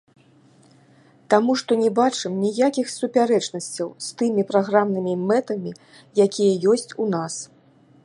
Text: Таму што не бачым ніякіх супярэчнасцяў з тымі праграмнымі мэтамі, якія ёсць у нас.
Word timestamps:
Таму 1.33 1.55
што 1.63 1.71
не 1.81 1.91
бачым 1.99 2.39
ніякіх 2.47 2.87
супярэчнасцяў 2.97 3.93
з 4.09 4.19
тымі 4.23 4.49
праграмнымі 4.53 5.13
мэтамі, 5.33 5.71
якія 6.29 6.61
ёсць 6.75 6.91
у 7.05 7.13
нас. 7.17 7.33